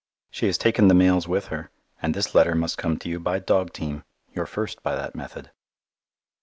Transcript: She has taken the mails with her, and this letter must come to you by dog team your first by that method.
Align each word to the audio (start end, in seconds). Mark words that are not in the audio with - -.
She 0.31 0.47
has 0.47 0.57
taken 0.57 0.87
the 0.87 0.95
mails 0.95 1.27
with 1.27 1.49
her, 1.49 1.69
and 2.01 2.15
this 2.15 2.33
letter 2.33 2.55
must 2.55 2.79
come 2.79 2.97
to 2.97 3.07
you 3.07 3.19
by 3.19 3.37
dog 3.37 3.71
team 3.71 4.03
your 4.33 4.47
first 4.47 4.81
by 4.81 4.95
that 4.95 5.13
method. 5.13 5.51